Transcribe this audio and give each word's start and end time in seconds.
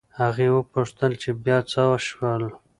هغې 0.19 0.47
وپوښتل 0.57 1.11
چې 1.21 1.29
بيا 1.43 1.57
څه 1.71 1.81
وشول 1.91 2.43